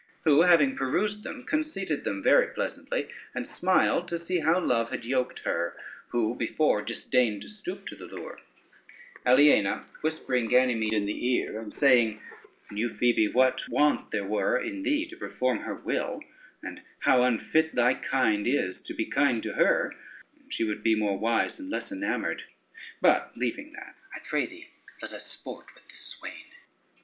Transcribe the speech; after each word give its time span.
Who, 0.23 0.41
having 0.41 0.75
perused 0.75 1.21
them, 1.21 1.43
conceited 1.43 2.05
them 2.05 2.23
very 2.23 2.47
pleasantly, 2.47 3.09
and 3.35 3.47
smiled 3.47 4.07
to 4.07 4.17
see 4.17 4.39
how 4.39 4.59
love 4.59 4.89
had 4.89 5.05
yoked 5.05 5.43
her, 5.43 5.77
who 6.07 6.33
before 6.35 6.77
would 6.79 6.89
not 6.89 7.43
stoop 7.43 7.85
to 7.85 7.95
the 7.95 8.05
lure; 8.07 8.39
Aliena 9.27 9.85
whispering 10.01 10.47
Ganymede 10.47 10.93
in 10.95 11.05
the 11.05 11.29
ear, 11.35 11.61
and 11.61 11.71
saying, 11.71 12.19
"Knew 12.71 12.89
Phoebe 12.89 13.27
what 13.27 13.61
want 13.69 14.09
there 14.09 14.25
were 14.25 14.57
in 14.59 14.81
thee 14.81 15.05
to 15.05 15.15
perform 15.17 15.59
her 15.59 15.75
will, 15.75 16.21
and 16.63 16.81
how 17.01 17.21
unfit 17.21 17.75
thy 17.75 17.93
kind 17.93 18.47
is 18.47 18.81
to 18.81 18.95
be 18.95 19.05
kind 19.05 19.43
to 19.43 19.53
her, 19.53 19.93
she 20.49 20.63
would 20.63 20.81
be 20.81 20.95
more 20.95 21.19
wise, 21.19 21.59
and 21.59 21.69
less 21.69 21.91
enamored; 21.91 22.41
but 23.01 23.33
leaving 23.37 23.71
that, 23.73 23.93
I 24.15 24.17
pray 24.27 24.47
thee 24.47 24.69
let 24.99 25.13
us 25.13 25.27
sport 25.27 25.71
with 25.75 25.87
this 25.89 25.99
swain." 26.07 26.31